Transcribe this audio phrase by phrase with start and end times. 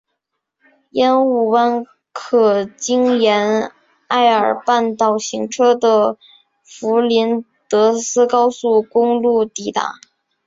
[0.93, 3.71] 烟雾湾可经沿
[4.07, 6.17] 艾尔半岛行车的
[6.63, 9.99] 弗林德斯高速公路抵达。